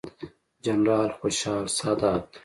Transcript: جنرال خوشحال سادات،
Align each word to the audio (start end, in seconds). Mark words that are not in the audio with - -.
جنرال 0.65 1.09
خوشحال 1.19 1.65
سادات، 1.77 2.25